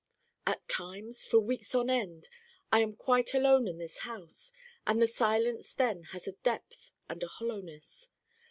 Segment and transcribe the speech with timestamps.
[0.47, 2.27] At times, for weeks on end,
[2.71, 4.51] I am quite alone in this house
[4.87, 8.09] and the silence then has a depth and a hollowness.